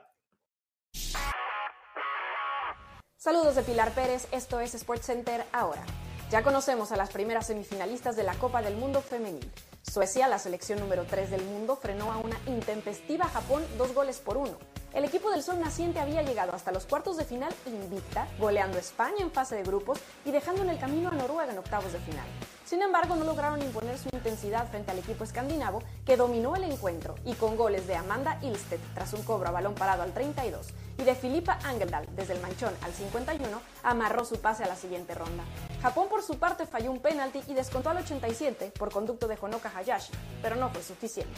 Saludos 3.17 3.55
de 3.55 3.63
Pilar 3.63 3.91
Pérez, 3.93 4.29
esto 4.33 4.61
es 4.61 4.73
SportsCenter 4.73 5.47
ahora. 5.53 5.83
Ya 6.31 6.43
conocemos 6.43 6.93
a 6.93 6.97
las 6.97 7.11
primeras 7.11 7.47
semifinalistas 7.47 8.17
de 8.17 8.23
la 8.23 8.35
Copa 8.35 8.61
del 8.61 8.77
Mundo 8.77 9.01
Femenil. 9.01 9.51
Suecia, 9.81 10.29
la 10.29 10.39
selección 10.39 10.79
número 10.79 11.05
3 11.05 11.31
del 11.31 11.45
mundo, 11.45 11.77
frenó 11.77 12.13
a 12.13 12.19
una 12.19 12.39
intempestiva 12.47 13.27
Japón 13.27 13.65
dos 13.79 13.95
goles 13.95 14.19
por 14.19 14.37
uno. 14.37 14.59
El 14.93 15.05
equipo 15.05 15.31
del 15.31 15.43
Sol 15.43 15.59
Naciente 15.59 16.01
había 16.01 16.23
llegado 16.23 16.53
hasta 16.53 16.71
los 16.73 16.85
cuartos 16.85 17.17
de 17.17 17.25
final 17.25 17.55
invicta, 17.65 18.29
goleando 18.39 18.77
a 18.77 18.81
España 18.81 19.21
en 19.21 19.31
fase 19.31 19.57
de 19.57 19.63
grupos 19.63 20.01
y 20.27 20.31
dejando 20.31 20.63
en 20.63 20.71
el 20.71 20.79
camino 20.79 21.09
a 21.09 21.13
Noruega 21.13 21.51
en 21.53 21.59
octavos 21.59 21.93
de 21.95 22.01
final. 22.01 22.27
Sin 22.75 22.83
embargo, 22.83 23.15
no 23.15 23.25
lograron 23.25 23.63
imponer 23.63 23.97
su 23.97 24.09
intensidad 24.13 24.69
frente 24.69 24.91
al 24.91 24.99
equipo 24.99 25.23
escandinavo, 25.23 25.81
que 26.05 26.17
dominó 26.17 26.57
el 26.57 26.65
encuentro 26.65 27.15
y 27.25 27.35
con 27.35 27.57
goles 27.57 27.87
de 27.87 27.95
Amanda 27.95 28.41
Ilstedt 28.43 28.81
tras 28.95 29.13
un 29.13 29.23
cobro 29.23 29.47
a 29.47 29.53
balón 29.53 29.77
parado 29.77 30.03
al 30.03 30.13
32 30.13 30.71
y 30.99 31.05
de 31.05 31.15
Filipa 31.15 31.57
Angeldal 31.63 32.09
desde 32.17 32.33
el 32.33 32.41
manchón 32.41 32.75
al 32.83 32.93
51, 32.93 33.47
amarró 33.85 34.25
su 34.25 34.41
pase 34.41 34.65
a 34.65 34.67
la 34.67 34.75
siguiente 34.75 35.15
ronda. 35.15 35.45
Japón 35.83 36.09
por 36.11 36.25
su 36.25 36.41
parte 36.41 36.67
falló 36.67 36.91
un 36.91 36.99
penalti 36.99 37.43
y 37.47 37.55
descontó 37.55 37.91
al 37.91 37.99
87 37.99 38.73
por 38.77 38.91
conducto 38.91 39.29
de 39.29 39.39
Honoka 39.41 39.71
Hayashi, 39.73 40.13
pero 40.43 40.57
no 40.57 40.69
fue 40.71 40.83
suficiente. 40.83 41.33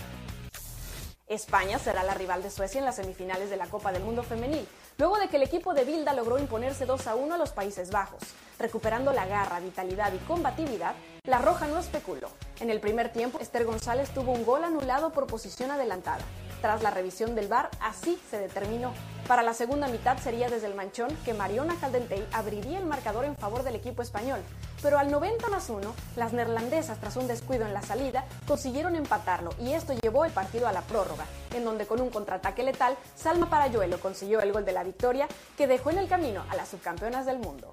España 1.28 1.80
será 1.80 2.04
la 2.04 2.14
rival 2.14 2.44
de 2.44 2.52
Suecia 2.52 2.78
en 2.78 2.84
las 2.84 2.96
semifinales 2.96 3.50
de 3.50 3.56
la 3.56 3.66
Copa 3.66 3.90
del 3.90 4.04
Mundo 4.04 4.22
Femenil, 4.22 4.66
luego 4.96 5.18
de 5.18 5.26
que 5.26 5.38
el 5.38 5.42
equipo 5.42 5.74
de 5.74 5.84
Bilda 5.84 6.12
logró 6.12 6.38
imponerse 6.38 6.86
2 6.86 7.04
a 7.08 7.16
1 7.16 7.34
a 7.34 7.38
los 7.38 7.50
Países 7.50 7.90
Bajos. 7.90 8.22
Recuperando 8.60 9.12
la 9.12 9.26
garra, 9.26 9.58
vitalidad 9.58 10.12
y 10.12 10.18
combatividad, 10.18 10.94
la 11.24 11.38
Roja 11.38 11.66
no 11.66 11.80
especuló. 11.80 12.28
En 12.60 12.70
el 12.70 12.78
primer 12.78 13.12
tiempo, 13.12 13.40
Esther 13.40 13.64
González 13.64 14.10
tuvo 14.10 14.30
un 14.30 14.44
gol 14.44 14.62
anulado 14.62 15.10
por 15.10 15.26
posición 15.26 15.72
adelantada. 15.72 16.22
Tras 16.60 16.82
la 16.82 16.90
revisión 16.90 17.34
del 17.34 17.48
VAR, 17.48 17.70
así 17.80 18.20
se 18.30 18.38
determinó. 18.38 18.92
Para 19.26 19.42
la 19.42 19.54
segunda 19.54 19.88
mitad 19.88 20.18
sería 20.18 20.48
desde 20.48 20.68
el 20.68 20.74
manchón 20.74 21.08
que 21.24 21.34
Mariona 21.34 21.74
Caldentey 21.80 22.24
abriría 22.32 22.78
el 22.78 22.86
marcador 22.86 23.24
en 23.24 23.36
favor 23.36 23.64
del 23.64 23.74
equipo 23.74 24.02
español. 24.02 24.40
Pero 24.82 24.98
al 24.98 25.10
90 25.10 25.48
más 25.48 25.68
1, 25.68 25.94
las 26.16 26.32
neerlandesas, 26.32 26.98
tras 27.00 27.16
un 27.16 27.26
descuido 27.26 27.66
en 27.66 27.74
la 27.74 27.82
salida, 27.82 28.24
consiguieron 28.46 28.94
empatarlo 28.94 29.50
y 29.58 29.72
esto 29.72 29.94
llevó 29.94 30.24
el 30.24 30.32
partido 30.32 30.68
a 30.68 30.72
la 30.72 30.82
prórroga, 30.82 31.24
en 31.54 31.64
donde 31.64 31.86
con 31.86 32.00
un 32.00 32.10
contraataque 32.10 32.62
letal, 32.62 32.96
Salma 33.16 33.50
Parayuelo 33.50 33.98
consiguió 33.98 34.40
el 34.40 34.52
gol 34.52 34.64
de 34.64 34.72
la 34.72 34.84
victoria 34.84 35.26
que 35.56 35.66
dejó 35.66 35.90
en 35.90 35.98
el 35.98 36.08
camino 36.08 36.44
a 36.48 36.56
las 36.56 36.68
subcampeonas 36.68 37.26
del 37.26 37.38
mundo. 37.38 37.70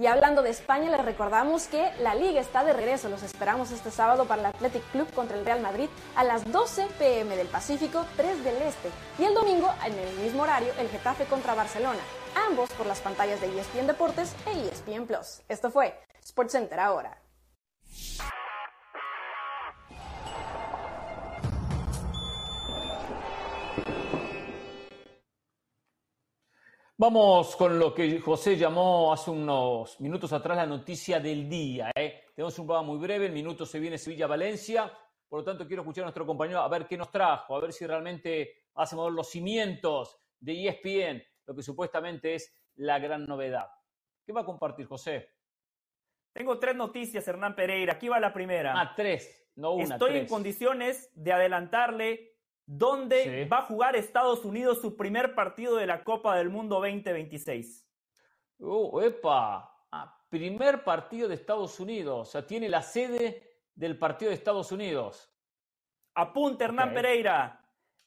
Y 0.00 0.06
hablando 0.06 0.40
de 0.40 0.48
España, 0.48 0.90
les 0.90 1.04
recordamos 1.04 1.66
que 1.66 1.92
la 1.98 2.14
liga 2.14 2.40
está 2.40 2.64
de 2.64 2.72
regreso. 2.72 3.10
Los 3.10 3.22
esperamos 3.22 3.70
este 3.70 3.90
sábado 3.90 4.24
para 4.24 4.40
el 4.40 4.46
Athletic 4.46 4.82
Club 4.92 5.12
contra 5.12 5.36
el 5.36 5.44
Real 5.44 5.60
Madrid 5.60 5.90
a 6.16 6.24
las 6.24 6.50
12 6.50 6.86
pm 6.98 7.36
del 7.36 7.48
Pacífico, 7.48 8.06
3 8.16 8.42
del 8.42 8.62
Este. 8.62 8.88
Y 9.18 9.24
el 9.24 9.34
domingo, 9.34 9.70
en 9.84 9.92
el 9.92 10.16
mismo 10.20 10.44
horario, 10.44 10.72
el 10.78 10.88
Getafe 10.88 11.26
contra 11.26 11.54
Barcelona. 11.54 12.00
Ambos 12.48 12.70
por 12.72 12.86
las 12.86 13.00
pantallas 13.00 13.42
de 13.42 13.48
ESPN 13.48 13.88
Deportes 13.88 14.34
e 14.46 14.68
ESPN 14.68 15.06
Plus. 15.06 15.42
Esto 15.50 15.70
fue 15.70 15.94
SportsCenter 16.24 16.80
ahora. 16.80 17.20
Vamos 27.00 27.56
con 27.56 27.78
lo 27.78 27.94
que 27.94 28.20
José 28.20 28.58
llamó 28.58 29.10
hace 29.10 29.30
unos 29.30 29.98
minutos 30.02 30.34
atrás 30.34 30.58
la 30.58 30.66
noticia 30.66 31.18
del 31.18 31.48
día. 31.48 31.90
¿eh? 31.94 32.24
Tenemos 32.34 32.58
un 32.58 32.66
programa 32.66 32.88
muy 32.88 32.98
breve, 32.98 33.24
el 33.24 33.32
minuto 33.32 33.64
se 33.64 33.80
viene 33.80 33.96
Sevilla-Valencia, 33.96 34.92
por 35.26 35.38
lo 35.38 35.44
tanto 35.46 35.66
quiero 35.66 35.80
escuchar 35.80 36.02
a 36.02 36.08
nuestro 36.08 36.26
compañero 36.26 36.60
a 36.60 36.68
ver 36.68 36.86
qué 36.86 36.98
nos 36.98 37.10
trajo, 37.10 37.56
a 37.56 37.60
ver 37.62 37.72
si 37.72 37.86
realmente 37.86 38.66
hace 38.74 38.96
mover 38.96 39.14
los 39.14 39.30
cimientos 39.30 40.20
de 40.38 40.68
ESPN, 40.68 41.22
lo 41.46 41.56
que 41.56 41.62
supuestamente 41.62 42.34
es 42.34 42.54
la 42.74 42.98
gran 42.98 43.24
novedad. 43.24 43.70
¿Qué 44.26 44.34
va 44.34 44.42
a 44.42 44.44
compartir 44.44 44.84
José? 44.84 45.30
Tengo 46.34 46.58
tres 46.58 46.76
noticias, 46.76 47.26
Hernán 47.26 47.56
Pereira. 47.56 47.94
Aquí 47.94 48.10
va 48.10 48.20
la 48.20 48.34
primera. 48.34 48.74
Ah, 48.78 48.92
tres, 48.94 49.50
no 49.56 49.72
una. 49.72 49.94
Estoy 49.94 50.18
en 50.18 50.26
condiciones 50.26 51.10
de 51.14 51.32
adelantarle 51.32 52.29
¿Dónde 52.72 53.48
va 53.52 53.58
a 53.58 53.62
jugar 53.62 53.96
Estados 53.96 54.44
Unidos 54.44 54.80
su 54.80 54.96
primer 54.96 55.34
partido 55.34 55.74
de 55.74 55.88
la 55.88 56.04
Copa 56.04 56.36
del 56.36 56.50
Mundo 56.50 56.76
2026? 56.76 57.84
¡Oh, 58.60 59.02
epa! 59.02 59.76
Ah, 59.90 60.16
primer 60.28 60.84
partido 60.84 61.26
de 61.26 61.34
Estados 61.34 61.80
Unidos. 61.80 62.28
O 62.28 62.30
sea, 62.30 62.46
tiene 62.46 62.68
la 62.68 62.80
sede 62.80 63.42
del 63.74 63.98
partido 63.98 64.28
de 64.28 64.36
Estados 64.36 64.70
Unidos. 64.70 65.34
Apunte, 66.14 66.62
Hernán 66.62 66.94
Pereira. 66.94 67.60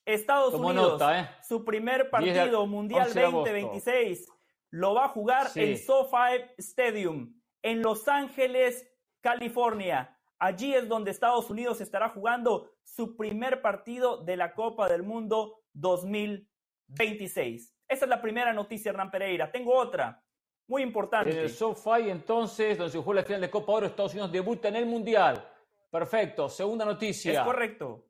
Estados 0.06 0.54
Unidos, 0.54 1.02
¿eh? 1.12 1.28
su 1.46 1.66
primer 1.66 2.10
partido 2.10 2.66
mundial 2.66 3.14
2026, 3.14 4.30
lo 4.70 4.94
va 4.94 5.06
a 5.06 5.10
jugar 5.10 5.48
en 5.56 5.78
SoFi 5.78 6.42
Stadium, 6.58 7.34
en 7.62 7.82
Los 7.82 8.08
Ángeles, 8.08 8.90
California. 9.20 10.18
Allí 10.44 10.76
es 10.76 10.90
donde 10.90 11.10
Estados 11.10 11.50
Unidos 11.50 11.80
estará 11.80 12.10
jugando 12.10 12.70
su 12.84 13.16
primer 13.16 13.62
partido 13.62 14.26
de 14.26 14.36
la 14.36 14.54
Copa 14.54 14.90
del 14.90 15.02
Mundo 15.02 15.64
2026. 15.72 17.74
Esa 17.88 18.06
es 18.06 18.10
la 18.10 18.22
primera 18.22 18.52
noticia, 18.52 18.90
Hernán 18.90 19.10
Pereira. 19.10 19.50
Tengo 19.50 19.74
otra, 19.74 20.22
muy 20.68 20.82
importante. 20.82 21.32
En 21.32 21.38
el 21.38 21.50
SoFi, 21.50 22.10
entonces, 22.10 22.78
donde 22.78 22.92
se 22.92 22.98
jugó 22.98 23.14
la 23.14 23.24
final 23.24 23.40
de 23.40 23.50
Copa 23.50 23.72
Oro, 23.72 23.86
Estados 23.86 24.12
Unidos 24.12 24.34
debuta 24.34 24.68
en 24.68 24.76
el 24.76 24.86
Mundial. 24.86 25.50
Perfecto. 25.90 26.50
Segunda 26.50 26.84
noticia. 26.84 27.32
Es 27.32 27.40
correcto. 27.40 28.10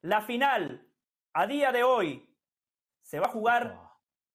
La 0.00 0.22
final, 0.22 0.90
a 1.34 1.46
día 1.46 1.70
de 1.70 1.84
hoy, 1.84 2.34
se 3.02 3.20
va 3.20 3.26
a 3.26 3.30
jugar 3.30 3.78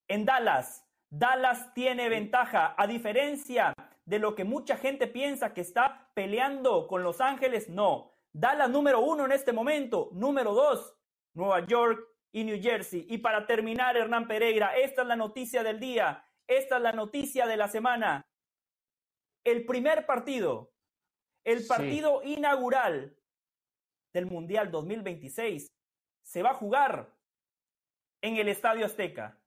en 0.07 0.23
Dallas. 0.23 0.87
Dallas 1.09 1.73
tiene 1.73 2.09
ventaja, 2.09 2.75
a 2.77 2.85
diferencia 2.85 3.72
de 4.05 4.19
lo 4.19 4.35
que 4.35 4.43
mucha 4.43 4.77
gente 4.77 5.07
piensa 5.07 5.53
que 5.53 5.61
está 5.61 6.11
peleando 6.13 6.87
con 6.87 7.03
Los 7.03 7.21
Ángeles, 7.21 7.69
no. 7.69 8.11
Dallas 8.33 8.69
número 8.69 8.99
uno 8.99 9.25
en 9.25 9.31
este 9.31 9.53
momento, 9.53 10.09
número 10.13 10.53
dos, 10.53 10.95
Nueva 11.33 11.65
York 11.65 12.05
y 12.31 12.43
New 12.43 12.61
Jersey. 12.61 13.05
Y 13.09 13.19
para 13.19 13.45
terminar, 13.45 13.95
Hernán 13.95 14.27
Pereira, 14.27 14.75
esta 14.75 15.03
es 15.03 15.07
la 15.07 15.15
noticia 15.15 15.63
del 15.63 15.79
día, 15.79 16.25
esta 16.47 16.77
es 16.77 16.81
la 16.81 16.91
noticia 16.91 17.45
de 17.45 17.57
la 17.57 17.67
semana. 17.67 18.25
El 19.45 19.65
primer 19.65 20.05
partido, 20.05 20.73
el 21.43 21.65
partido 21.67 22.23
inaugural 22.23 23.15
del 24.13 24.25
Mundial 24.25 24.71
2026 24.71 25.67
se 26.23 26.43
va 26.43 26.51
a 26.51 26.55
jugar 26.55 27.13
en 28.21 28.37
el 28.37 28.47
Estadio 28.47 28.85
Azteca. 28.85 29.39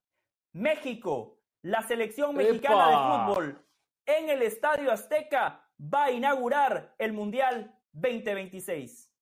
México, 0.52 1.38
la 1.62 1.83
selección 1.83 2.37
mexicana 2.37 2.88
de 2.88 2.94
fútbol 3.35 3.66
en 4.07 4.31
el 4.31 4.42
Estadio 4.42 4.90
Azteca 4.90 5.69
va 5.79 6.05
a 6.05 6.11
inaugurar 6.11 6.95
el 6.99 7.12
Mundial 7.12 7.79
2026. 7.92 9.12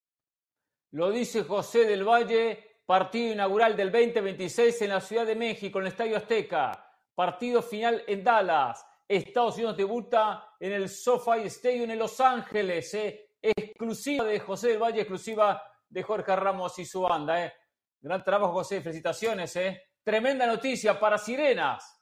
Lo 0.93 1.11
dice 1.11 1.43
José 1.43 1.87
del 1.87 2.05
Valle, 2.05 2.83
partido 2.87 3.33
inaugural 3.33 3.77
del 3.77 3.91
2026 3.91 4.83
en 4.83 4.91
la 4.91 5.01
Ciudad 5.01 5.27
de 5.27 5.35
México, 5.35 5.79
en 5.79 5.87
el 5.87 5.93
Estadio 5.93 6.17
Azteca. 6.17 6.73
Partido 7.15 7.63
final 7.63 8.05
en 8.07 8.23
Dallas. 8.23 8.87
Estados 9.09 9.57
Unidos 9.57 9.77
debuta 9.77 10.55
en 10.61 10.73
el 10.73 10.89
SoFi 10.89 11.47
Stadium 11.47 11.91
en 11.91 11.99
Los 11.99 12.21
Ángeles. 12.21 12.95
Eh. 12.95 13.31
Exclusiva 13.43 14.25
de 14.25 14.41
José 14.41 14.69
del 14.69 14.83
Valle, 14.83 15.01
exclusiva 15.01 15.63
de 15.89 16.03
Jorge 16.03 16.35
Ramos 16.35 16.79
y 16.79 16.85
su 16.85 17.03
banda. 17.03 17.45
Eh. 17.45 17.53
Gran 18.01 18.23
trabajo, 18.23 18.53
José. 18.53 18.81
Felicitaciones. 18.81 19.55
Eh. 19.57 19.83
Tremenda 20.03 20.47
noticia 20.47 20.99
para 20.99 21.19
Sirenas. 21.19 22.01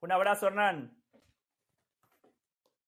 Un 0.00 0.12
abrazo, 0.12 0.48
Hernán. 0.48 1.03